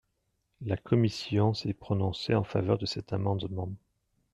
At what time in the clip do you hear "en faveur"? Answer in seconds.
2.33-2.79